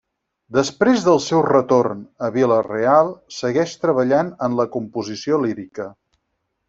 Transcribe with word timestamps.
Després 0.57 1.03
del 1.07 1.19
seu 1.25 1.43
retorn 1.47 1.99
a 2.27 2.29
Vila-real 2.37 3.13
segueix 3.41 3.77
treballant 3.85 4.33
en 4.49 4.57
la 4.61 4.67
composició 4.77 5.41
lírica. 5.45 5.87